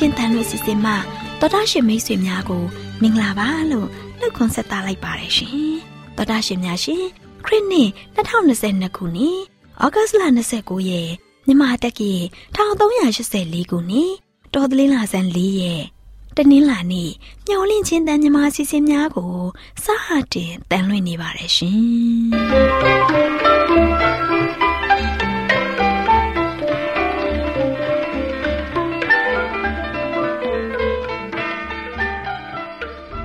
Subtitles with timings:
[0.00, 0.92] AWR ညှို့လင့်ချင်းတန်လွင့်စီစဉ်မှ
[1.40, 2.64] တော်တာရှင်မိတ်ဆွေများကို
[3.00, 3.88] မင်္ဂလာပါလို့
[4.18, 5.52] နှုတ်ခွန်းဆက်သလိုက်ပါတယ်ရှင်
[6.16, 7.04] တော်တာရှင်များရှင်
[7.44, 9.38] ခရစ်နှစ်2022ခုနှစ်
[9.82, 10.22] ဩဂတ်လ
[10.52, 11.10] 29ရက်
[11.46, 12.12] မြန်မာတက္ကီ
[12.56, 14.12] 1384ခုနှစ်
[14.54, 15.82] တော်သလင်းလာဆန်း4ရက်
[16.36, 17.10] တနင်္လာနေ့
[17.48, 19.34] ညှို့လင့်ချင်းတန်မြမာစီစဉ်များကို
[19.84, 23.99] စဟာတင်တန်လွင့်နေပါတယ်ရှင်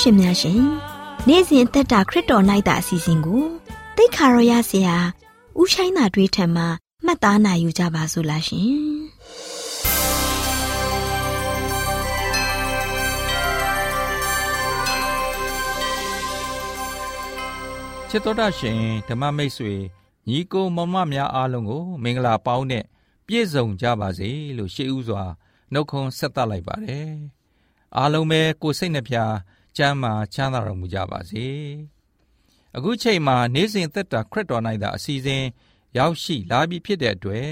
[0.00, 0.62] ရှင်များရှင်
[1.28, 3.42] နေ့စဉ်သက်တာခရစ်တော်၌တာအစီအစဉ်ကို
[3.96, 4.98] တိတ်ခါရောရစီဟာ
[5.60, 6.66] ဥဆိုင်သာတွေးထံမှာ
[7.04, 8.68] မှတ်သားနိုင်ယူကြပါစို့လားရှင်
[18.08, 19.74] ချစ်တော်တာရှင်ဓမ္မမိတ်ဆွေ
[20.28, 22.84] ညီကိုမမများအားလုံးကိုမင်္ဂလာပေါင်းနဲ့
[23.26, 25.24] ပြည့်စုံကြပါစေလို့ရှေးဥစွာ
[25.72, 27.10] နှုတ်ခွန်းဆက်သလိုက်ပါတယ်
[27.96, 29.16] အားလုံးပဲကိုယ်စိတ်နှပြ
[29.76, 31.46] ကျမ်းမာချမ်းသာတော်မူကြပါစေ။
[32.76, 35.44] အခုချိန်မှာနေ့စဉ်သက်တာခရစ်တော်၌သာအစီအစဉ်
[35.98, 37.50] ရောက်ရှိလာပြီဖြစ်တဲ့အတွက်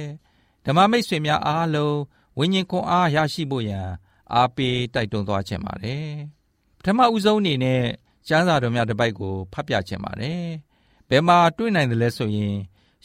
[0.64, 1.98] ဓမ္မမိတ်ဆွေများအားလုံး
[2.38, 3.88] ဝိညာဉ်ခွန်အားရရှိဖို့ရန်
[4.34, 6.08] အားပေးတိုက်တွန်းသွားခြင်းပါတယ်။
[6.78, 7.82] ပထမဦးဆုံးအနေနဲ့
[8.28, 10.44] ကျမ်းစာတော်များတစ်ပိုက်ကိုဖတ်ပြခြင်းပါတယ်။
[11.08, 12.56] ဘယ်မှာတွေ့နိုင်တယ်လဲဆိုရင်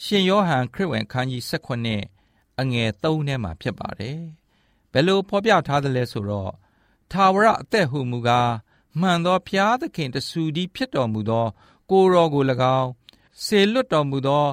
[0.02, 4.18] ရှင်ယောဟန်ခရစ်ဝင်ခန်းကြီး16အငယ်3ထဲမှာဖြစ်ပါတယ်
[4.92, 6.52] ဘယ်လိုဖော်ပြထားတယ်လဲဆိုတော့
[7.10, 8.50] ထာဝရအသက်ဟုမူကား
[9.00, 11.46] မှန်သောဖျားသခင်တဆူဒီဖြစ်တော်မူသော
[11.90, 12.42] ကိုရောကို၎
[12.78, 12.90] င်း
[13.44, 14.44] ဆေလွတ်တော်မူသော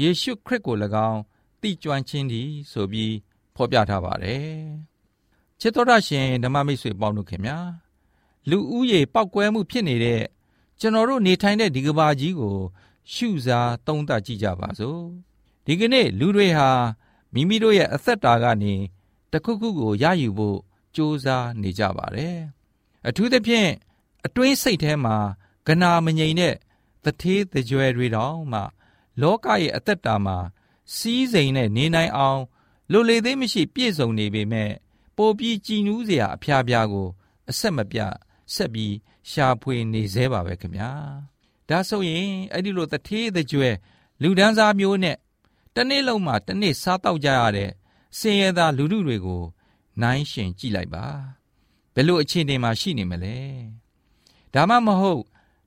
[0.00, 0.76] ယေရှုခရစ်ကို၎
[1.08, 1.20] င်း
[1.60, 3.14] သိကျွမ်းခြင်းသည်ဆိုပြီး
[3.54, 4.50] ဖော်ပြထားပါတယ်
[5.60, 7.58] ချစ်တော်ရရှင်ဓမ္မမိတ်ဆွေပေါင်းတို့ခင်ဗျာ
[8.50, 10.22] လူဦးရေပောက်ကွဲမှုဖြစ်နေတဲ့
[10.80, 12.56] ကျွန်တော်တို့နေထိုင်တဲ့ဒီကဘာကြီးကို
[13.12, 15.02] ရှုစားသုံးသပ်ကြည့်ကြပါစို့
[15.66, 16.70] ဒီကနေ့လူတွေဟာ
[17.34, 18.74] မိမိတို့ရဲ့အသက်တာကနေ
[19.32, 20.58] တခုခုကိုရယူဖို့
[20.94, 22.38] ကြိုးစားနေကြပါတယ်
[23.08, 23.70] အထူးသဖြင့်
[24.26, 25.16] အတွင်းစိတ်ထဲမှာ
[25.66, 26.54] ကနာမငြိမ်တဲ့
[27.04, 28.60] သထေးသကြွယ်တွေတောင်မှ
[29.20, 30.36] လောကရဲ့အသက်တာမှာ
[30.94, 32.40] စီးစိမ်နဲ့နေနိုင်အောင်
[32.92, 34.70] လိုလေသေးမရှိပြည့်စုံနေပေမဲ့
[35.16, 37.08] ပိုပြီးကြည်နူးစရာအဖျားပြားကို
[37.50, 37.98] အဆက်မပြ
[38.54, 38.94] ဆက်ပြီး
[39.30, 40.90] ရှာဖွေနေသေးပါပဲခင်ဗျာ
[41.68, 43.74] ဒါဆိုရင်အဲ့ဒီလိုတထေးတကြွယ်
[44.22, 45.16] လူဒန်းစားမျိုးနဲ့
[45.74, 47.70] တနေ့လုံးမှတနေ့စားတောက်ကြရတဲ့
[48.18, 49.42] စင်ရသားလူလူတွေကို
[50.02, 51.06] နိုင်ရှင်ကြည့်လိုက်ပါ
[51.94, 53.36] ဘယ်လိုအခြေအနေမှာရှိနေမလဲ
[54.54, 55.22] ဒါမှမဟုတ်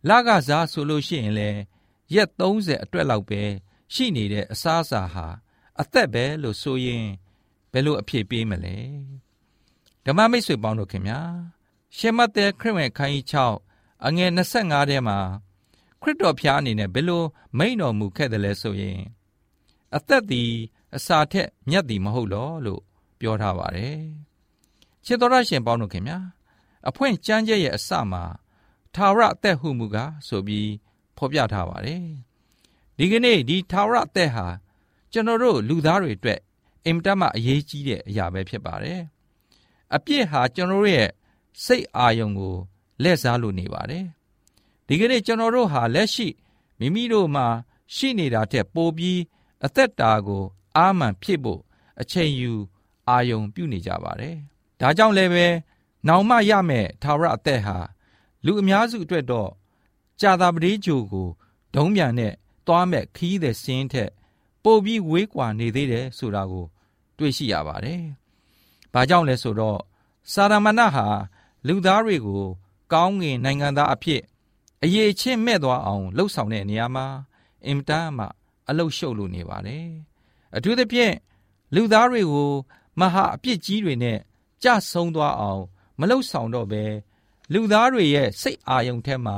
[0.10, 1.50] လကစားဆိုလို့ရှိရင်လေ
[2.14, 3.42] ရက်30အတွက်လောက်ပဲ
[3.94, 5.28] ရှိနေတဲ့အစားအစာဟာ
[5.82, 7.06] အသက်ပဲလို့ဆိုရင်
[7.72, 8.78] ဘယ်လိုအဖြစ်ပေးမလဲ
[10.06, 11.20] ဓမ္မမိတ်ဆွေပေါင်းတို့ခင်ဗျာ
[11.98, 13.26] ရှေမတ်တဲ့ခရစ်ဝင်ခန်းကြီး
[13.66, 15.18] 6အငယ်25ထဲမှာ
[16.02, 17.24] ခရစ်တော်ဖျားအနေနဲ့ဘယ်လို
[17.58, 19.00] မိန့်တော်မူခဲ့တယ်လဲဆိုရင်
[19.96, 20.52] အသက်သည်
[20.96, 22.82] အစာထက်မြတ်သည်မဟုတ်လောလို့
[23.20, 24.02] ပြောထားပါတယ်
[25.06, 26.20] ချစ်တော်ရရှင်ပေါင်းတို့ခင်ဗျာ
[26.88, 28.24] အဖွင့်ကြမ်းကြဲရဲ့အစမှာ
[28.96, 30.70] ထာဝရအသက်ဟုမူကားဆိုပြီး
[31.18, 32.06] ဖော်ပြထားပါတယ်
[32.98, 34.48] ဒီကနေ့ဒီထာဝရအသက်ဟာ
[35.12, 36.40] ကျွန်တော်တို့လူသားတွေအတွက်
[36.86, 39.02] အင်မတန်မှအရေးကြီးတဲ့အရာပဲဖြစ်ပါတယ်
[39.96, 41.10] အပြစ်ဟာကျွန်တော်တို့ရဲ့
[41.66, 42.56] စိတ်အာယုံကို
[43.04, 44.06] လက်စားလို့နေပါတယ်
[44.88, 46.28] ဒီကနေ့ကျွန်တော်တို့ဟာလက်ရှိ
[46.80, 47.46] မိမိတို့မှာ
[47.96, 49.20] ရှိနေတာတဲ့ပိုပြီး
[49.66, 50.44] အသက်တာကို
[50.78, 51.62] အာမှန်ဖြစ်ဖို့
[52.02, 52.54] အချိန်ယူ
[53.10, 54.38] အာယုံပြုနေကြပါတယ်
[54.80, 55.46] ဒါကြောင့်လည်းပဲ
[56.08, 57.78] နောင်မရမယ့်ထာဝရအသက်ဟာ
[58.46, 59.50] လူအများစုအတွက်တော့
[60.22, 61.28] ကြာသာပတိဂျိုကို
[61.76, 62.34] ဒုံးပြန်နဲ့
[62.68, 64.12] သွားမဲ့ခီးတဲ့စင်းထက်
[64.64, 66.66] ပိုပြီးဝေးကွာနေသေးတယ်ဆိုတာကို
[67.18, 68.04] တွေ့ရှိရပါတယ်။
[68.94, 69.80] ဘာကြောင့်လဲဆိုတော့
[70.32, 71.06] စာရမဏဟာ
[71.68, 72.44] လူသားတွေကို
[72.94, 74.22] ကောင်းငင်နိုင်ငံသားအဖြစ်
[74.84, 77.06] အရေးချင်းမဲ့သွားအောင်လှုပ်ဆောင်တဲ့နေရာမှာ
[77.66, 78.26] အင်မတန်မှ
[78.70, 79.88] အလုရှုပ်လို့နေပါတယ်။
[80.56, 81.16] အထူးသဖြင့်
[81.76, 82.52] လူသားတွေကို
[83.00, 84.20] မဟာအပြစ်ကြီးတွေနဲ့
[84.64, 85.62] ကြဆုံသွားအောင်
[86.00, 86.84] မလှုပ်ဆောင်တော့ဘဲ
[87.52, 89.38] လူသားတွေရဲ့စိတ်အာယုံထဲမှာ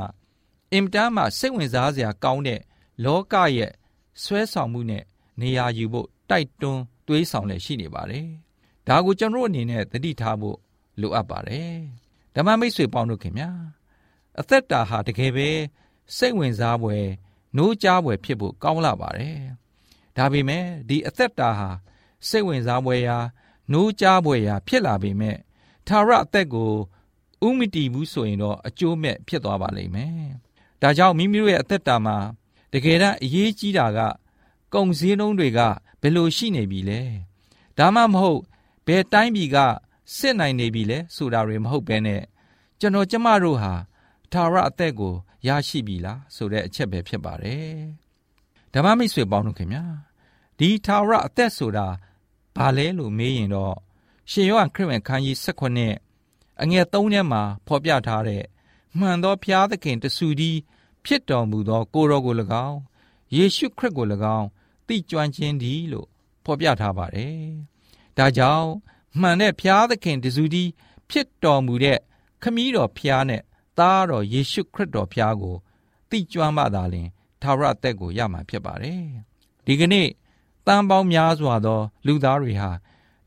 [0.71, 2.61] အင်မတန်မှစိတ်ဝင်စားစရာကောင်းတဲ့
[3.03, 3.71] လောကရဲ့
[4.23, 5.03] ဆွဲဆောင်မှုနဲ့
[5.41, 8.27] နေရာယူဖို့တိုက်တွန်းတွေးဆောင်လည်းရှိနေပါတယ်။
[8.87, 10.57] ဒါကိုကျွန်တော်အနေနဲ့သတိထားဖို့
[11.01, 11.73] လိုအပ်ပါတယ်။
[12.35, 13.49] ဓမ္မမိတ်ဆွေပေါင်းတို့ခင်ဗျာ
[14.39, 15.49] အသက်တာဟာတကယ်ပဲ
[16.15, 17.05] စိတ်ဝင်စားဖွယ်
[17.57, 19.37] နိုးကြားဖွယ်ဖြစ်ဖို့ကောင်းလာပါတယ်။
[20.17, 21.69] ဒါပေမဲ့ဒီအသက်တာဟာ
[22.27, 23.17] စိတ်ဝင်စားဖွယ်ရာ
[23.71, 25.37] နိုးကြားဖွယ်ရာဖြစ်လာပေမဲ့
[25.87, 26.71] သာရအသက်ကို
[27.47, 30.27] ဥမတီဘူးဆိုရင်တော့အကျိုးမဲ့ဖြစ်သွားပါလိမ့်မယ်။
[30.81, 32.17] ဒါကြောင့်မိမိတို့ရဲ့အသက်တာမှာ
[32.73, 33.99] တကယ်တမ်းအရေးကြီးတာက
[34.73, 35.59] ကုန်စည်နှုန်းတွေက
[36.01, 37.01] ဘယ်လိုရှိနေပြီလဲ။
[37.77, 38.41] ဒါမှမဟုတ်
[38.87, 39.57] ဘယ်တိုင်းပြည်က
[40.17, 42.21] စစ်နိုင်နေပြီလဲဆိုတာတွေမဟုတ်ဘဲနဲ့
[42.79, 43.73] ကျွန်တော်ကျမတို့ဟာ
[44.31, 45.13] သာရအသက်ကို
[45.47, 47.75] ရရှိပြီလားဆိုတဲ့အချက်ပဲဖြစ်ပါတယ်။
[48.73, 49.83] ဓမ္မမိတ်ဆွေပေါင်းတို့ခင်ဗျာ
[50.59, 51.87] ဒီသာရအသက်ဆိုတာ
[52.55, 53.75] ဘာလဲလို့မေးရင်တော့
[54.31, 56.04] ရှင်ယောဟန်ခရစ်ဝင်ခန်းကြီး16
[56.61, 58.43] အငယ်3ထဲမှာဖော်ပြထားတဲ့
[58.99, 60.51] မှန်သောဖျားသခင်တဆူဒီ
[61.05, 62.35] ဖြစ်တော်မူသော ကိုရောကို၎
[62.67, 62.79] င်း
[63.35, 64.05] ယေရှုခရစ်ကို၎
[64.37, 64.47] င်း
[64.87, 66.07] သိကျွမ်းခြင်းဒီလို့
[66.43, 67.39] ဖော်ပြထားပါတယ်။
[68.17, 68.69] ဒါကြောင့်
[69.21, 70.63] မှန်တဲ့ဖျားသခင်တဆူဒီ
[71.09, 71.99] ဖြစ်တော်မူတဲ့
[72.41, 73.41] ခမည်းတော်ဖျားနဲ့
[73.79, 75.55] သားတော်ယေရှုခရစ်တော်ဖျားကို
[76.09, 77.09] သိကျွမ်းမှသာလျှင်
[77.41, 79.01] သာရအသက်ကိုရမှာဖြစ်ပါတယ်။
[79.65, 80.07] ဒီကနေ့
[80.67, 82.71] တန်ပေါင်းများစွာသော လူသားတွေဟာ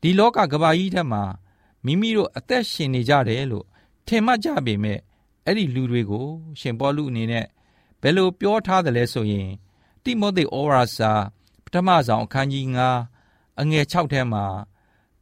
[0.01, 1.23] ဒီလောကကဘာကြီးထက်မှာ
[1.85, 3.65] မိမိတို့အသက်ရှင်နေကြတယ်လို့
[4.07, 4.99] ထင်မှတ်ကြပေမဲ့
[5.45, 6.27] အဲ့ဒီလူတွေကို
[6.59, 7.45] ရှင်ပေါလုအနေနဲ့
[8.01, 9.49] ဘယ်လိုပြောထားတယ်လဲဆိုရင်
[10.03, 11.11] တိမောသေဩဝါစာ
[11.63, 12.65] ပထမဆောင်အခန်းကြီး
[13.15, 14.45] 9အငယ်6ထဲမှာ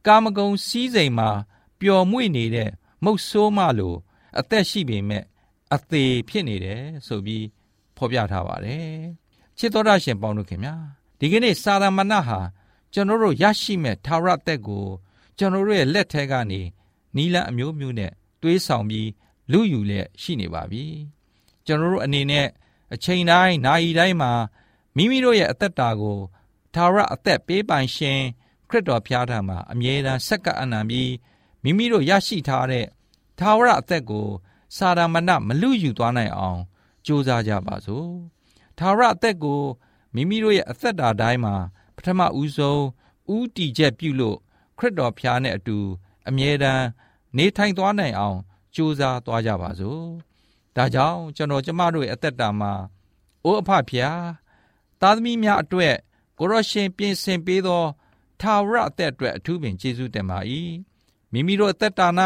[0.06, 1.30] ကာမဂုဏ်စည်းစိမ်မှာ
[1.80, 2.70] ပျော်မွေ့နေတဲ့
[3.04, 3.94] မုတ်ဆိုးမလို
[4.38, 5.24] အသက်ရှိပေမဲ့
[5.74, 7.46] အသေးဖြစ်နေတယ်ဆိုပြီး
[7.96, 8.98] ဖော်ပြထားပါတယ်
[9.58, 10.74] ချစ်တော်ရရှင်ပေါင်းတို့ခင်ဗျာ
[11.18, 12.38] ဒီကနေ့စာရမဏဟာ
[12.92, 14.84] ကျွန်တော်တို့ရရှိမဲ့သာရသက်ကို
[15.38, 16.60] ကျွန်တော်တို့ရဲ့လက်ထဲကနေ
[17.16, 19.08] နီလအမျိုးမျိုးနဲ့တွေးဆောင်ပြီး
[19.52, 20.84] လူယူလျက်ရှိနေပါပြီ
[21.66, 22.46] ကျွန်တော်တို့အနေနဲ့
[22.94, 24.32] အချိန်တိုင်းနာရီတိုင်းမှာ
[24.96, 26.18] မိမိတို့ရဲ့အသက်တာကို
[26.74, 28.20] သာရအသက်ပေးပိုင်ရှင်
[28.68, 31.12] ခရစ်တော်ဖျားထားမှာအမြဲတမ်းဆက်ကပ်အနံပြီး
[31.62, 32.86] မိမိတို့ရရှိထားတဲ့
[33.38, 34.26] သာဝရအသက်ကို
[34.76, 36.60] စာရမဏမလူယူသွားနိုင်အောင်
[37.06, 38.08] ကြိုးစားကြပါစို့
[38.78, 39.62] ထာဝရအသက်ကို
[40.14, 41.54] မိမိတို့ရဲ့အသက်တာတိုင်းမှာ
[41.96, 42.82] ပထမဦးဆုံး
[43.34, 44.38] ဥတီချက်ပြုလို့
[44.78, 45.78] ခရစ်တော်ဖျားနဲ့အတူ
[46.28, 46.84] အမြဲတမ်း
[47.36, 48.38] နေထိုင်သွားနိုင်အောင်
[48.74, 50.04] ကြိုးစားသွားကြပါစို့။
[50.76, 52.72] ဒါကြောင့်ကျွန်တော်ကျမတို့ရဲ့အသက်တာမှာ
[53.44, 54.20] အိုးအဖဖျား
[55.00, 55.96] သားသမီးများအတွက်
[56.38, 57.84] ကိုရရှင်ပြင်ဆင်ပေးသော
[58.40, 60.38] ထာဝရအသက်အတွက်အထူးပင်ကျေးဇူးတင်ပါ၏
[61.32, 62.06] မိမိတို့အသက်တာ၌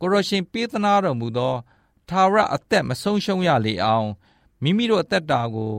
[0.00, 1.54] ကိုရရှင်ပေးသနာတော်မူသော
[2.08, 4.08] ထာဝရအသက်မဆုံးရှုံးရလေအောင်
[4.62, 5.72] မိမိတို့အသက်တာကို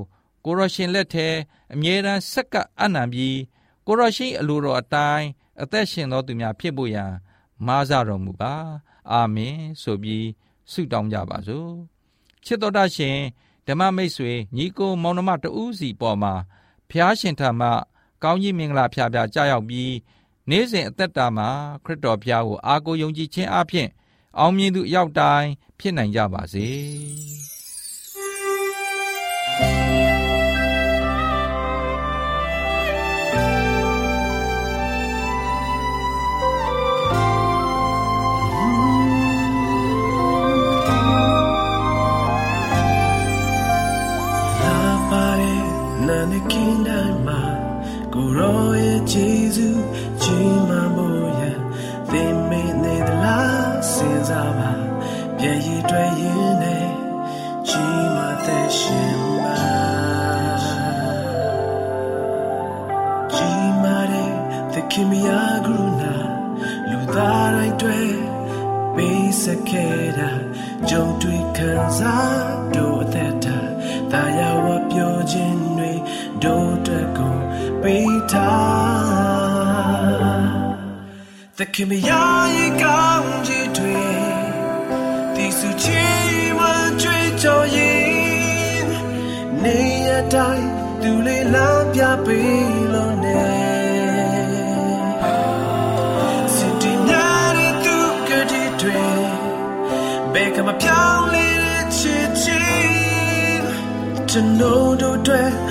[0.45, 1.27] ကိုရရှင်လက်ထဲ
[1.74, 3.38] အမြဲတမ်းဆက်ကပ်အံ့နံပြီး
[3.88, 5.27] ကိုရရှင်အလိုတော်အတိုင်း
[5.62, 7.12] အသက်ရှင်သောသူများဖြစ်ဖို့ရန်
[7.65, 8.53] မားစတော်မူပါ
[9.12, 10.25] အာမင်ဆိုပြီး
[10.71, 11.71] ဆုတောင်းကြပါစို့
[12.45, 13.17] ချစ်တော်တရှင်
[13.67, 16.33] ဓမ္မမိတ်ဆွေညီကိုမောင်နှမတဦးစီပေါ်မှာ
[16.89, 17.69] ဖျားရှင်ထံမှ
[18.24, 19.93] ကောင်းကြီးမင်္ဂလာဖျားဖျားကြားရောက်ပြီး
[20.50, 21.50] နေ့စဉ်အသက်တာမှာ
[21.83, 23.89] ခရစ်တော်ဖျားကိုအားကိုးယုံကြည်ခြင်းအပြင်
[24.39, 26.67] အောင်မြင်သူအရောက်တိုင်းဖြစ်နိုင်ကြပါစေ။
[48.38, 49.70] ရောရဲ့ဂျေဇု
[50.22, 51.60] ချီးမွမ်းဖို့ရန်
[52.12, 54.72] သင်မေနေသလားစဉ်းစားပါ
[55.38, 56.88] ပြည့်ရည်တွေ့ရင်နဲ့
[57.68, 59.62] ချီးမွမ်းသက်ရှင်ပါ
[63.34, 64.32] ချီးမွမ်းတဲ့
[64.74, 66.15] သခင်မယားကရုဏာ
[66.89, 68.12] လူသားတိုင်းတွေ့
[68.96, 70.32] ပေးစခဲ့တာ
[70.89, 72.44] ကြုံတွေ့ခံစား
[81.75, 84.03] The kimi ya yi gao ji tui
[85.36, 86.03] Ti su chi
[86.58, 88.88] wan chui cho yin
[89.63, 89.77] Ne
[90.08, 90.62] ya dai
[91.01, 92.39] tu le la pya pe
[92.94, 93.44] lo ne
[96.55, 97.27] Si ti nya
[97.58, 99.05] ri tu ke di tui
[100.34, 101.50] Be ka ma pyao le
[101.98, 102.60] chi chi
[104.32, 105.64] To know do dwe tu le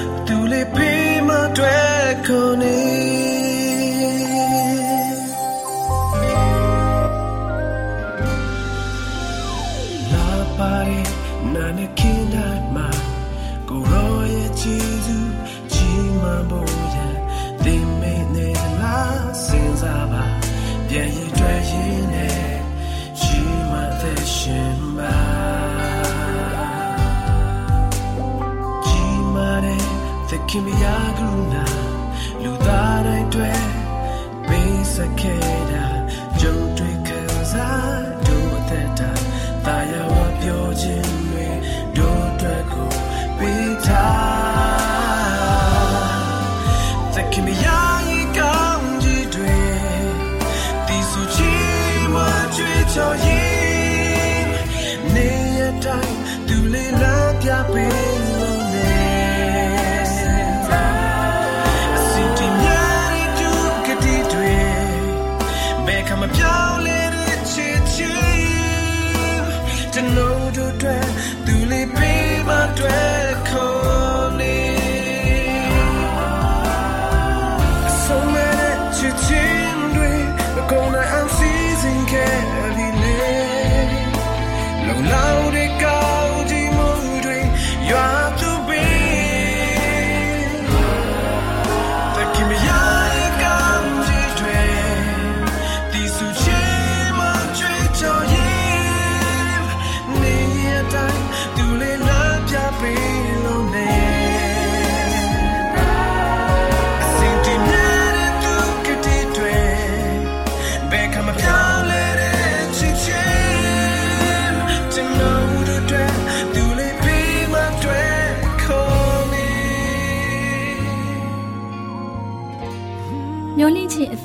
[30.56, 31.64] ခင်မယားကရုဏာ
[32.42, 33.62] လူသားတိုင်းတွေ့
[34.48, 35.53] ပေးစခဲ့
[52.94, 53.33] ကြွေချော်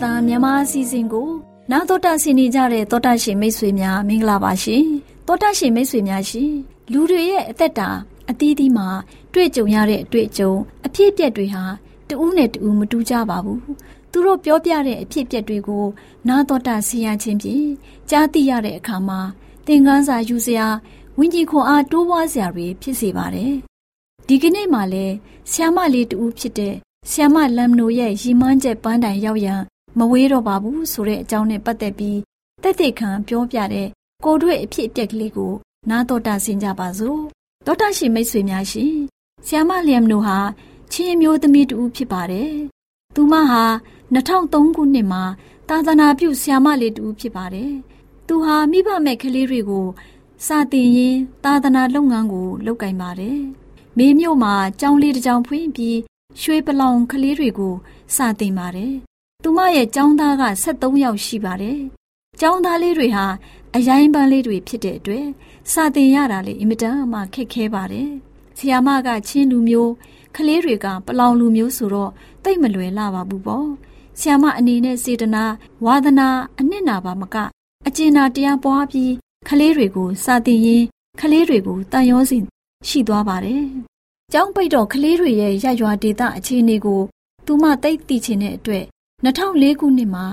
[0.01, 1.29] သံမြန်မာအစီအစဉ်ကို
[1.71, 4.83] နာတော်တာဆင်နေကြတဲ့တောတာရှင်မိတ်ဆွေများမင်္ဂလာပါရှင်
[5.27, 6.51] တောတာရှင်မိတ်ဆွေများရှင်
[6.91, 7.89] လူတွေရဲ့အသက်တာ
[8.29, 8.87] အသီးသီးမှာ
[9.33, 10.51] တွေ့ကြုံရတဲ့အတွေ့အကြုံ
[10.85, 11.63] အဖြစ်အပျက်တွေဟာ
[12.09, 13.61] တဦးနဲ့တဦးမတူကြပါဘူး
[14.11, 15.85] သူတို့ပြောပြတဲ့အဖြစ်အပျက်တွေကို
[16.27, 17.67] နာတော်တာဆင်ရခြင်းဖြင့်
[18.09, 19.19] ကြားသိရတဲ့အခါမှာ
[19.65, 20.67] သင်ခန်းစာယူစရာ
[21.17, 23.53] ဝိညာဉ်ခွန်အားတိုးပွားစရာတွေဖြစ်စေပါတယ်
[24.27, 25.15] ဒီကနေ့မှလည်း
[25.51, 26.75] ဆ iam မလေးတူဖြစ်တဲ့
[27.11, 29.61] ဆ iam မလမ်နိုရဲ့ရီမန်းချက်ပန်းတိုင်ရောက်ရန်
[29.97, 32.19] မဝေးတော့ပါဘူးဆိုတဲ့အကြောင်းနဲ့ပတ်သက်ပြီး
[32.63, 33.87] တက်တက်ခံပြောပြတဲ့
[34.25, 35.53] ကိုတွေ့အဖြစ်အပျက်ကလေးကို
[35.89, 37.19] နားတော်တာဆင်ကြပါစို့
[37.65, 38.93] တောတာရှင်မိတ်ဆွေများရှင်
[39.45, 40.37] ဆီယာမလျမ်နိုဟာ
[40.91, 42.51] ချင်းမျိုးသမီးတူဖြစ်ပါတယ်။
[43.15, 43.63] သူမဟာ
[44.13, 45.23] 2003ခုနှစ်မှာ
[45.69, 47.71] သာသနာပြုဆီယာမလေးတူဖြစ်ပါတယ်။
[48.27, 49.87] သူဟာမိဘမဲ့ကလေးတွေကို
[50.45, 53.39] စာတင်ရင်းသာသနာလုပ်ငန်းကိုလုပ်ကင်ပါတယ်။
[53.97, 55.97] မေမြို့မှာကျောင်းလေးတစ်ကျောင်းဖွင့်ပြီး
[56.41, 57.73] ရွှေပလောင်ကလေးတွေကို
[58.15, 58.93] စာတင်ပါတယ်။
[59.43, 61.79] သူမရဲ့ကျောင်းသားက73ယောက်ရှိပါတယ်။
[62.39, 63.25] ကျောင်းသားလေးတွေဟာ
[63.75, 65.25] အရိုင်းပန်းလေးတွေဖြစ်တဲ့အတွက်
[65.71, 68.09] စာတင်ရတာလေအင်မတန်မှခက်ခဲပါတယ်။
[68.57, 69.91] ဆီယာမကချင်းလူမျိုး
[70.35, 72.11] ကလေးတွေကပလောင်လူမျိုးဆိုတော့
[72.43, 73.67] တိတ်မလွယ်လာပါဘူးပေါ့။
[74.19, 75.43] ဆီယာမအနေနဲ့စေတနာ
[75.85, 76.27] ဝါသနာ
[76.59, 77.35] အနှစ်နာပါမက
[77.87, 79.13] အကျဉ်းနာတရားပွားပြီး
[79.49, 80.83] ကလေးတွေကိုစာတင်ရင်
[81.21, 82.37] ကလေးတွေကိုတန်ရောစီ
[82.87, 83.63] ရှိသွားပါတယ်။
[84.31, 87.01] ကျောင်းပိတ်တော့ကလေးတွေရဲ့ရရွာဒေတာအခြေအနေကို
[87.45, 88.85] သူမသိသိချင်တဲ့အတွက်
[89.25, 90.25] 2004ခုနှစ်မှာ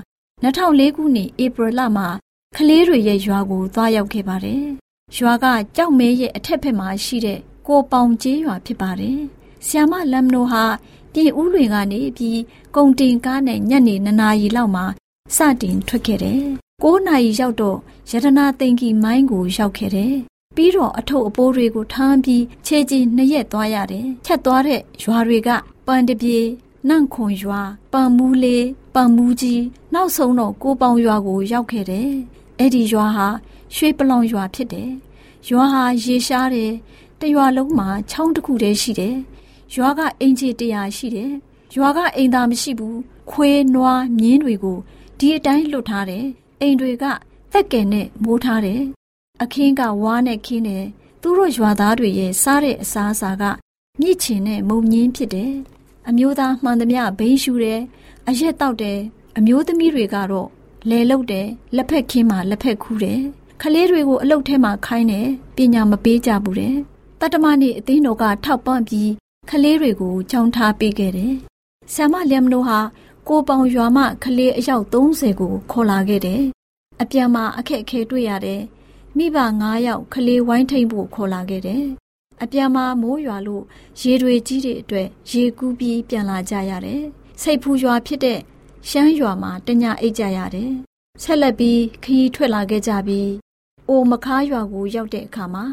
[0.43, 2.09] 2004ခုနှစ်ဧပြီလမှာ
[2.57, 4.65] ကလေးတွေရဲ့ရွာကိုသွားရောက်ခဲ့ပါတယ်။
[5.17, 9.19] ရွာကကြောက်မဲရဲ့အထက်ဘက်မှာရှိတဲ့ကိုပေါင်ကျေးရွာဖြစ်ပါတယ်။
[9.67, 10.65] ဆီယမလမ်နိုဟာ
[11.13, 12.41] ပြည်ဦးတွေကနေပြီး
[12.77, 14.85] ကုံတင်ကားနဲ့ညနေ2နာရီလောက်မှာ
[15.37, 16.43] စတင်ထွက်ခဲ့တယ်။
[16.85, 17.79] 9နာရီရောက်တော့
[18.11, 20.15] ရတနာသိင်္ဂီမိုင်းကိုရောက်ခဲ့တယ်။
[20.57, 25.49] ပြီးတော့အထုပ်အပိုးတွေကိုထမ်းပြီးခြေကြီးနှစ်ရက်သွားရတယ်။ချက်သွားတဲ့ရွာတွေက
[25.87, 26.39] ပန်တပြေ
[26.89, 27.63] နန့်ခွန်ရွာ
[27.93, 29.63] ပန်မူးလေးပန်မူးကြီး
[29.95, 32.11] နောက်ဆုံးတော့ကိုပေါင်ရွာကိုရောက်ခဲ့တယ်။
[32.59, 33.29] အဲ့ဒီရွာဟာ
[33.75, 34.91] ရွှေပလောင်ရွာဖြစ်တယ်။
[35.49, 36.73] ရွာဟာရေရှားတယ်။
[37.21, 39.17] တရွာလုံးမှာချောင်းတစ်ခုတည်းရှိတယ်။
[39.75, 41.31] ရွာကအင်ဂျီတရာရှိတယ်။
[41.77, 42.97] ရွာကအိမ်သာမရှိဘူး။
[43.31, 44.79] ခွေးနွားမြင်းတွေကို
[45.19, 46.25] ဒီအတိုင်းလွတ်ထားတယ်။
[46.61, 47.05] အိမ်တွေက
[47.53, 48.81] သက်ကယ်နဲ့မိုးထားတယ်။
[49.43, 50.85] အခင်းကဝါးနဲ့ခင်းတယ်။
[51.21, 53.45] သူတို့ရွာသားတွေရဲ့စားတဲ့အစားအစာက
[54.01, 55.55] မြစ်ချင်နဲ့မုံညင်းဖြစ်တယ်။
[56.09, 57.81] အမျိုးသားမှန်သမျှဘိန်းရှူတယ်။
[58.29, 58.99] အရက်တောက်တယ်။
[59.39, 60.49] အမျိုးသမီးတွေကတော့
[60.91, 63.21] လဲလုတ်တယ်။လက်ဖက်ခင်းမှာလက်ဖက်ခူးတယ်။
[63.63, 66.77] ခလေးတွေကိုအလုတ်ထဲမှာခိုင်းတယ်။ပညာမပေးကြဘူးတဲ့။
[67.21, 69.11] တတမနေ့အသင်းတော်ကထောက်ပံ့ပြီး
[69.51, 71.33] ခလေးတွေကိုကြောင်းထားပေးခဲ့တယ်။
[71.95, 72.79] ဆ iam လျမ်နိုဟာ
[73.29, 76.43] ကိုပေါင်ရွာမှခလေးအယောက်30ကိုခေါ်လာခဲ့တယ်။
[77.03, 78.63] အပြန်မှာအခက်အခဲတွေ့ရတယ်။
[79.17, 81.85] မိဘ9ယောက်ခလေးဝိုင်းထိန်ဖို့ခေါ်လာခဲ့တယ်။
[82.43, 83.65] အပြန်မှာမိုးရွာလို့
[84.01, 87.03] ရေတွေကြီးတဲ့အတွက်ရေကူးပြီးပြန်လာကြရတယ်။
[87.43, 88.41] စိတ်ဖူရွာဖြစ်တဲ့
[88.89, 90.73] ရှမ်းရွာမှာတညအိတ်ကြရတယ်။
[91.23, 93.31] ဆက်လက်ပြီးခရီးထွက်လာခဲ့ကြပြီး
[93.89, 95.65] အိုမခါရွာကိုရောက်တဲ့အခါမှာ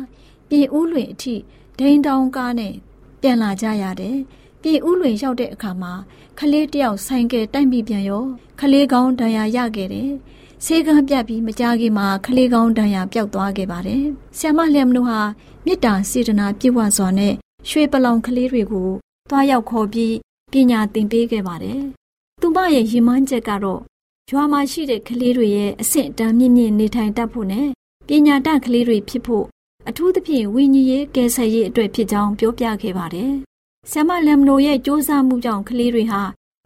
[0.49, 1.36] ပြင်ဦးလွင်အထိ
[1.80, 2.73] ဒိန်တောင်ကားနဲ့
[3.21, 4.17] ပြန်လာကြရတယ်။
[4.62, 5.93] ပြင်ဦးလွင်ရောက်တဲ့အခါမှာ
[6.39, 8.23] ခလေးတယောက်ဆိုင်ကယ်တိုက်မိပြန်ရော
[8.60, 10.12] ခလေးကောင်းဒဏ်ရာရခဲ့တယ်။
[10.65, 14.04] ဆေးကန်းပြတ်ပြီးမကြခင်မှာခလေးကောင်းဒဏ်ရာပျောက်သွားခဲ့ပါတယ်။
[14.39, 15.19] ဆ iam လျမ်နုဟာ
[15.65, 17.34] မေတ္တာစေတနာပြည့်ဝစွာနဲ့
[17.69, 18.89] ရွှေပလောင်ကလေးတွေကို
[19.30, 20.15] သွားရောက်ခေါ်ပြီး
[20.52, 21.82] ပညာသင်ပေးခဲ့ပါတယ်။
[22.41, 23.82] သူမရဲ့ရည်မှန်းချက်ကတော့
[24.30, 27.67] ရွာမှာရှိတဲ့ကလေးတွေရဲ့အဆင့်အတန်းမြင့်မြင့်နေထိုင်တတ်ဖို့နဲ့
[28.08, 29.45] ပညာတတ်ကလေးတွေဖြစ်ဖို့
[29.88, 33.32] အထူးသဖြင့်ဝိညာဉ်ရေးကယ်ဆယ်ရေးအတွက်ဖြစ်ကြောင်းပြောပြခဲ့ပါတယ်။
[33.91, 36.21] ဆ iam လမ်နိုရဲ့စ조사မှုကြောင့်ကလေးတွေဟာ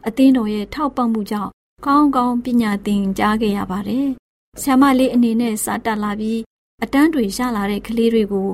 [0.06, 1.50] အသင်းတော်ရဲ့ထောက်ပံ့မှုကြောင့်
[1.86, 4.06] ကောင်းကောင်းပညာသင်ကြားခဲ့ရပါတယ်။
[4.62, 6.40] ဆ iam လေးအနေနဲ့စာတက်လာပြီး
[6.82, 8.48] အတန်းတွေရလာတဲ့ကလေးတွေကို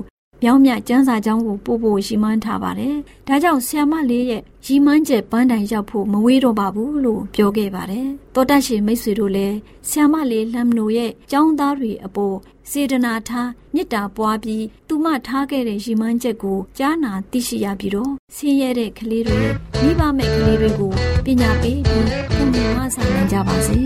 [0.47, 2.95] မြောင်းမြကျန်းစာကျောင်းကိုပို့ဖို့ရီမန်းထားပါတယ်။
[3.27, 9.55] ဒါကြောင့်ဆ iam လေးရဲ့ရီမန်းချက်ပန်းတိုင်ရောက်ဖို့မဝေးတော့ပါဘူးလို့ပြောခဲ့ပါတယ်။တောတရှိမိတ်ဆွေတို့လည်း
[9.89, 12.35] ဆ iam လေးလမ်နိုရဲ့ကျောင်းသားတွေအပေါ်
[12.71, 19.39] စေတနာထားမေတ္တာပွားပြီးသူမထားခဲ့တဲ့ရီမန်းချက်ကိုကြားနာသိရှိရပြီးတော့ဆင်းရဲတဲ့ကလေးတွေ
[19.81, 20.91] မိဘမဲ့ကလေးတွေကို
[21.25, 23.79] ပညာပေးပြီးပုံမှန်မဆိုင်နိုင်ကြပါစေ။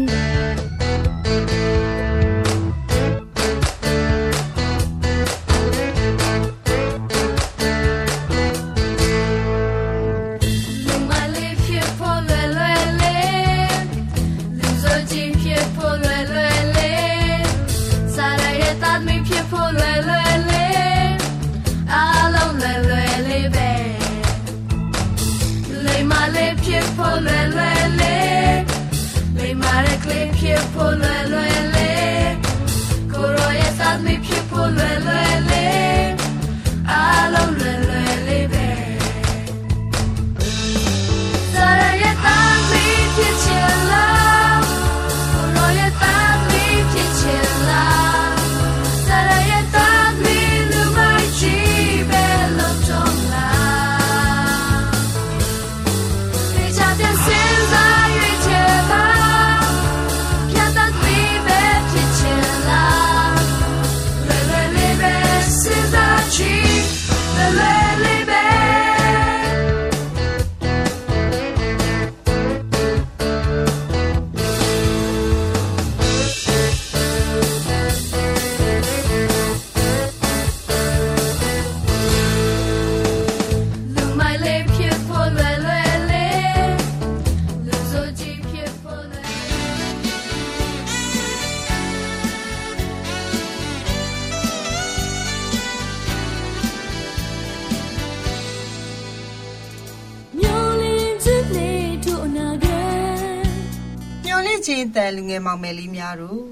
[105.39, 106.43] ယ်မောင်မယ်လေးများတို့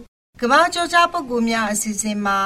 [0.41, 2.39] ကမ္ဘာကျော်ကြားပုဂ္ဂိုလ်များအစီအစဉ်မှာ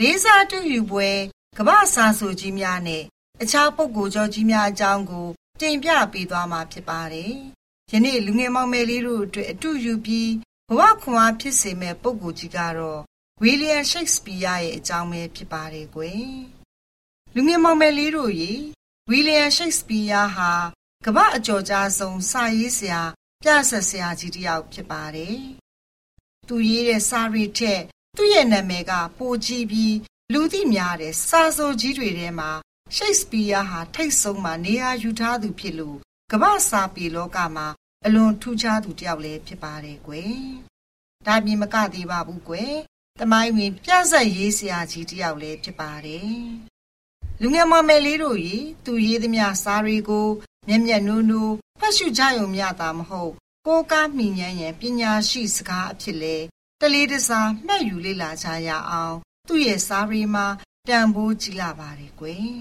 [0.00, 1.10] လေးစားတူယူပွဲ
[1.58, 3.02] ကမ္ဘာစာဆိုကြီးများနဲ့
[3.42, 5.28] အခြားပုဂ္ဂိုလ်ကျော်ကြီးများအကြောင်းကို
[5.60, 7.32] တင်ပြပေးသွားမှာဖြစ်ပါတယ်။
[7.92, 10.30] ယနေ့လူငယ်မောင်မယ်လေးတို့အတွက်အတူယူပြီး
[10.68, 13.00] ဘဝခွန်အားဖြစ်စေမဲ့ပုဂ္ဂိုလ်ကြီးကတော့
[13.42, 16.26] ဝီလီယံရှိတ်စပီးယားရဲ့အကြောင်းပဲဖြစ်ပါတယ်ကွယ်။
[17.34, 18.52] လူငယ်မောင်မယ်လေးတို့ရေ
[19.10, 20.52] ဝီလီယံရှိတ်စပီးယားဟာ
[21.06, 23.02] ကမ္ဘာအကျော်ကြားဆုံးစာရေးဆရာ
[23.42, 25.36] ပြဆက်ဆရာကြီးတစ်ယောက်ဖြစ်ပါတယ်။
[26.48, 27.82] သူရေးတဲ့စာရီထက်
[28.16, 29.96] သူ့ရဲ့နာမည်ကပိုကြီးပြီး
[30.32, 32.50] လူသိများတဲ့စာဆိုကြီးတွေထဲမှာ
[32.94, 35.98] ရှိတ်စပီးယားဟာထိတ်ဆုံးမှာနေရာယူထားသူဖြစ်လို့
[36.32, 37.66] ကမ္ဘာစာပေလောကမှာ
[38.06, 40.36] အလွန်ထူးခြားသူတစ်ယောက်လည်းဖြစ်ပါတယ်ကွယ်။
[41.26, 42.72] ဒါပြင်မကသေးပါဘူးကွယ်။
[43.20, 46.34] တမိုင်းဝင်ပြဆက်ရေးဆရာကြီးတစ်ယောက်လည်းဖြစ်ပါတယ်။
[47.40, 50.28] လူငယ်မမယ်လေးတို့ရေသူရေးသမျှစာတွေကို
[50.68, 53.32] မျက်မျက်နိုးနိုးဖတ်ရှုကြရုံမျှသာမဟုတ်
[53.68, 56.36] ကိုးကားမိဉဏ်ရန်ပညာရှိစကားအဖြစ်လဲ
[56.80, 59.16] တလေးတစားမှတ်ယူလေ့လာကြရအောင်
[59.48, 60.46] သူ့ရဲ့စာရီမှာ
[60.88, 62.54] တန်ဖိုးကြည့်လာပါတယ်ကွယ်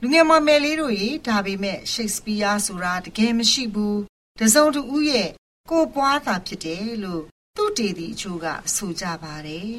[0.00, 4.00] လူငယ်မမယ်လေးတို့ရေဒါပေမဲ့ရှိတ်စပီးယားဆိုတာတကယ်မရှိဘူး
[4.40, 5.30] တစုံတဦးရဲ့
[5.70, 7.24] ကိုပွားတာဖြစ်တယ်လို့
[7.56, 9.76] သူတေတီအချို့ကဆိုကြပါတယ်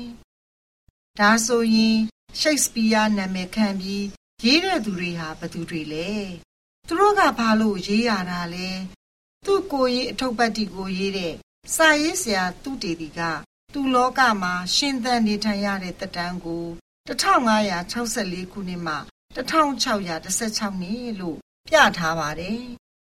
[1.19, 1.98] ဒါဆိုရင်
[2.39, 4.06] ရှိတ်စပီးယားနာမည်ခံပြီး
[4.46, 6.10] ရေးတဲ့သူတွေဟာဘယ်သူတွေလဲ
[6.88, 8.69] သူတို့ကဘာလို့ရေးရတာလဲ
[9.45, 11.34] သူ့ကိုရေးအထုပ်ပတ်တီကိုရေးတဲ့
[11.75, 13.19] စာရေးဆရာသူတေတီက
[13.73, 16.65] သူ့လောကမှာရှင်သန်နေထိုင်ရတဲ့တက်တန်းကို
[17.08, 18.95] 1564ခုနှစ်မှ
[19.36, 22.62] 1616နှစ်လို့ပြထားပါတယ်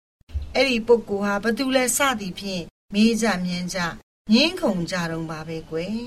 [0.55, 3.79] ။အဲ့ဒီပုဂ္ဂိုလ်ဟာဘသူလဲစသည်ဖြင့်မေးကြမြင်းကြ
[4.33, 5.99] ငင်းခုန်ကြတော့ပါပဲကွယ်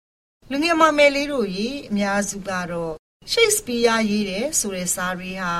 [0.50, 2.94] ။လူငယ်မမယ်လေးတို့ရေအများစုကတော့
[3.30, 5.54] ရှိတ်စပီးယားရေးတဲ့ဆိုတဲ့စာရီဟာ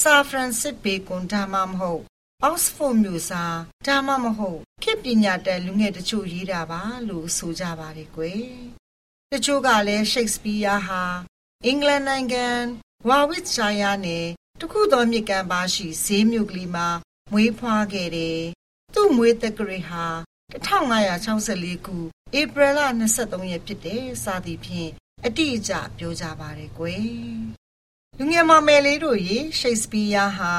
[0.00, 2.02] ဆာဖရန်စစ်ဘေကွန်ဒါမှမဟုတ်
[2.44, 3.44] အောက်စဖို့မြို့စာ
[3.86, 8.42] ဒါမှမဟုတ်ခေတ်ပညာတတ်လူငယ်တချို့ရေးတာပါလို့ဆိုကြပါတယ်ကွယ်။
[9.32, 11.02] တချို့ကလည်းရှိတ်စပီးယားဟာ
[11.64, 12.46] အင်္ဂလန်နိုင်ငံ
[13.08, 14.26] ဝါဝစ်ရှာယာနယ်
[14.60, 16.88] တခုသောမြစ်ကမ်းပါရှိဈေးမြို့ကလေးမှာ
[17.32, 18.40] မွေးဖွားခဲ့တယ်။
[18.94, 20.04] သူ့မွေးတက်ကလေးဟာ
[20.54, 21.96] 1564ခု
[22.38, 22.80] ဧပြီလ
[23.16, 24.90] 23ရက်ဖြစ်တဲ့စာသည်ဖြင့်
[25.26, 27.08] အတိအကျပြောကြပါတယ်ကွယ်။
[28.18, 30.54] လူငယ်မမယ်လေးတို့ရေရှိတ်စပီးယားဟာ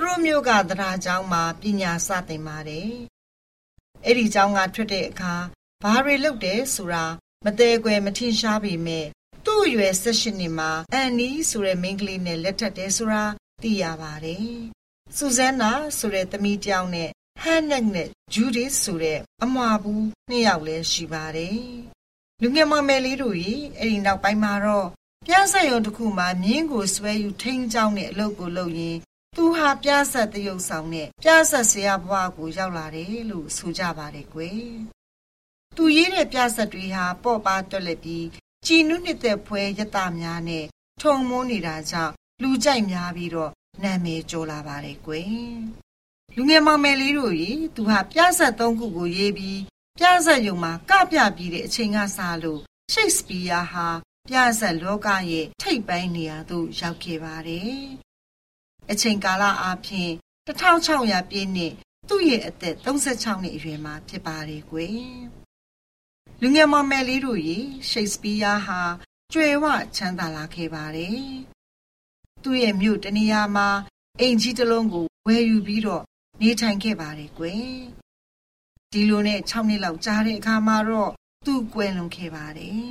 [0.00, 2.90] သူတို့မျိုးကတရားကျောင်းမှာပညာစသင်ပါတယ်။
[4.04, 5.34] အဲ့ဒီကျောင်းကထွက်တဲ့အခါ
[5.82, 7.04] ဘာတွေလုပ်တယ်ဆိုတာ
[7.44, 9.06] မသေးကွယ်မထင်ရှားပေမဲ့
[9.44, 13.24] သူ့အရွယ်16နှစ်မှာအန်နီဆိုတဲ့မိန်းကလေးနဲ့လက်ထပ်တယ်ဆိုတာ
[13.62, 14.46] သိရပါတယ်။
[15.16, 17.10] ဆူဇန်နာဆိုတဲ့သမီးကြောင်နဲ့
[17.42, 21.58] ဟန်နက်နဲ့ဂျူဒစ်ဆိုတဲ့အမွာဘူးနှစ်ယောက်လည်းရှိပါတယ်။
[22.42, 24.88] လူငယ်မမယ်လေးတို့ကြီးအဲ့ဒီနောက်ပိုင်းမှာတော့
[25.26, 28.98] ပြားဆက်ရုံတစ်ခုမှာမြင်းကိုဆွဲယူထိန်းချောင်းတဲ့အလုပ်ကိုလုပ်ရင်
[29.40, 34.62] သူဟာပြားဆက်တရုပ်ဆောင်နဲ့ပြားဆက်ဆရာဘွားကိုရောက်လာတယ်လို့ဆိုကြပါတယ်ကွယ်။
[35.76, 38.26] သူရေးတဲ့ပြားဆက်တွေဟာပေါ့ပါတွက်လက်ပြီး
[38.66, 40.64] ကြည်နုနှစ်သက်ဖွဲရတများနဲ့
[41.00, 45.26] ထုံမိုးနေတာကြောင့်လူကြိုက်များပြီးတော့နာမည်ကျော်လာပါတယ်ကွယ်။
[46.36, 49.60] လူငယ်မောင်မယ်လေးတို့ရေသူဟာပြားဆက်သုံးခုကိုရေးပြီး
[49.98, 52.60] ပြားဆက်ယုံမှာကပြပြီးတဲ့အချိန်ကစလို့
[52.92, 53.88] ရှိတ်စပီးယားဟာ
[54.28, 57.82] ပြားဆက်လောကရဲ့ထိပ်ပိုင်းနေရာသို့ရောက်ခဲ့ပါတယ်။
[58.90, 60.12] အချိန်ကာလအားဖြင့်
[60.46, 61.74] 1600ပြည့်နှစ်
[62.08, 65.02] သူ့ရဲ့အသက်36နှစ်အရွယ်မှာဖြစ်ပါတယ်ကွယ်။
[66.40, 67.58] လူငယ်မောင်မယ်လေးတို့ရေ
[67.90, 68.80] ရှိတ်စပီးယားဟာ
[69.32, 69.64] ကျွယ်ဝ
[69.96, 71.20] ချမ်းသာလာခဲ့ပါတယ်။
[72.42, 73.68] သူ့ရဲ့မြို့တနေရာမှာ
[74.20, 76.04] အိမ်ကြီးတစ်လုံးကိုဝယ်ယူပြီးတော့
[76.40, 77.66] နေထိုင်ခဲ့ပါတယ်ကွယ်။
[78.92, 81.12] ဒီလိုနဲ့6နှစ်လောက်ကြာတဲ့အခါမှာတော့
[81.46, 82.90] သူ့ကွယ်လွန်ခဲ့ပါတယ်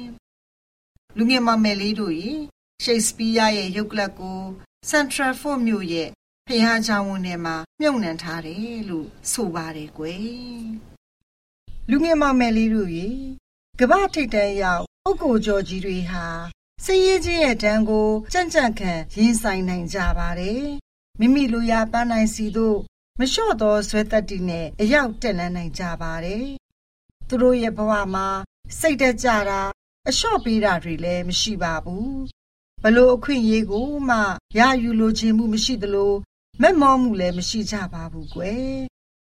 [1.17, 2.31] ။လူငယ်မောင်မယ်လေးတို့ရေ
[2.83, 4.41] ရှိတ်စပီးယားရဲ့ရုပ်ကလပ်ကို
[4.89, 6.09] စန်ထရယ်ဖို့မြို့ရဲ့
[6.47, 10.67] ဖះချောင်းဝန်းထဲမှာမြုပ်နှံထားတယ်လို့ဆိုပါတယ်ကွယ်
[11.89, 13.09] လူငယ်မောင်မယ်လေးတို့ရေ
[13.79, 16.25] ကမ္ဘာထိပ်တန်းရောက်ပုဂ္ဂိုလ်ကျော်ကြီးတွေဟာ
[16.85, 20.63] စည်ရေးကြီးရဲ့တန်းကိုကြံ့ကြံ့ခံရင်ဆိုင်နိုင်ကြပါတယ်
[21.19, 22.79] မိမိလူရပန်းနိုင်စီတို့
[23.19, 26.45] မလျှော့သောဇွဲတက်တီနဲ့အရောက်တက်လန်းနိုင်ကြပါတယ်
[27.27, 28.27] သူတို့ရဲ့ဘဝမှာ
[28.79, 29.61] စိတ်တကြတာ
[30.07, 32.36] အလျှော့ပေးတာတွေလည်းမရှိပါဘူး
[32.83, 34.17] ဘလို့အခွင့်အရေးကိုမှ
[34.57, 36.13] ရယူလိုခြင်းမှုမရှိသလို
[36.61, 38.77] မက်မောမှုလည်းမရှိကြပါဘူးကွယ်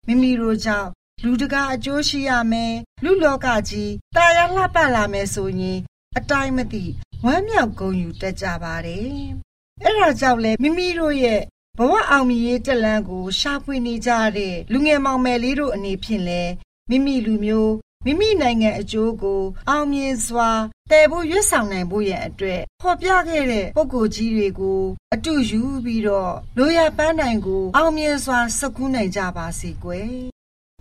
[0.06, 0.90] မိမိတို့ကြောင့်
[1.24, 5.78] လူတကာအကျိုးရှိရမယ်လူလောကကြီးတာယာလှပလာမယ်ဆိုရင်
[6.18, 6.84] အတိုင်းမသိ
[7.24, 9.02] ဝမ်းမြောက်ဂုဏ်ယူတတ်ကြပါတယ်
[9.82, 11.40] အဲ့ဒါကြောင့်လဲမိမိတို့ရဲ့
[11.78, 16.42] ဘဝအောင်မြင်ရေးတက်လန်းကိုရှာဖွေနေကြတဲ့လူငယ်မောင်မယ်လေးတို့အနေဖြင့်လဲ
[16.90, 17.72] မိမိလူမျိုး
[18.06, 20.50] မိမိနိုင်ငံအကျိုးကို အောင်မြင်စွာ
[20.90, 24.80] တည်ဖို့ရွတ်ဆောင်နိုင်ဖို့ရန်အတွက်ဖော်ပြခဲ့တဲ့ပုံကိုယ်ကြီးတွေကို
[25.14, 30.12] အတူယူပြီးတော့လိုရပန်းနိုင်ကို အောင်မြင်စွာစကူးနိုင်ကြပါစေကွယ်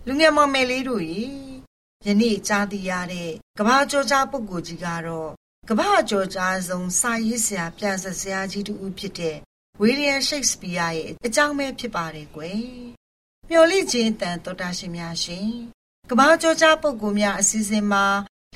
[0.06, 1.22] လူငယ်မောင်မယ်လေးတို့ရေ
[2.06, 5.30] ယနေ့ကြားသိရတဲ့ကမ္ဘာကျော်ကြားပုဂ္ဂိုလ်ကြီးကတော့
[5.68, 9.36] ကမ္ဘာကျော်ကြားဆုံးစာရေးဆရာပြန်ဆက်ဆရာကြီးတူဦးဖြစ်တဲ့
[9.80, 12.62] ဝီလျံရှိတ်စပီယာရဲ့အကြောင်းပဲဖြစ်ပါတယ်ကွယ်။
[13.50, 15.50] မျော်လင့်ခြင်းတန်တော်တာရှင်များရှင်။
[16.10, 18.04] ကမ္ဘာကျော်ကြားပုဂ္ဂိုလ်များအစီအစဉ်မှာ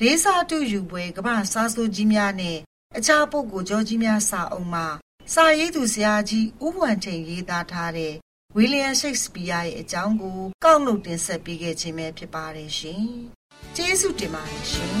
[0.01, 2.57] လေးစားတူယူပွဲကမ္ဘာစားဆိုကြီးများနဲ့
[2.97, 4.85] အခြားပုဂ္ဂိုလ်ကျော်ကြီးများစာအုပ်မှာ
[5.33, 8.13] စာရေးသူဆရာကြီးဦးဝံချိန်ရေးသားထားတဲ့
[8.55, 13.03] ဝီလျံရှိတ်စပီယာရဲ့အကြောင်းကိုကောက်နှုတ်တင်ဆက်ပေးခဲ့ခြင်းပဲဖြစ်ပါတယ်ရှင်။
[13.75, 14.95] ကျေးဇူးတင်ပါတယ်ရှင်။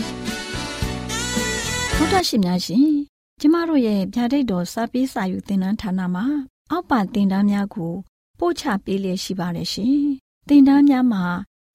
[1.95, 2.89] ဘုဒ္ဓရှင်များရှင်
[3.39, 6.25] ကျမတို့ရဲ့ဗျာဒိတ်တော်စာပေးစာယူသင်တန်းဌာနမှာ
[6.71, 7.93] အောက်ပါသင်တန်းများကို
[8.39, 9.99] ပို့ချပေးလျက်ရှိပါတယ်ရှင်။
[10.47, 11.23] သင်တန်းများမှာ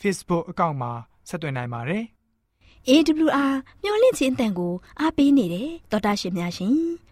[0.00, 0.92] Facebook အကောင့်မှာ
[1.28, 2.04] ဆက်သွင်းနိုင်ပါတယ်။
[2.88, 3.52] AWR
[3.82, 6.76] မျော်လင့်ခြင်းအတန်ကိုအားပေးနေတယ်တော်တာရှင်များရှင်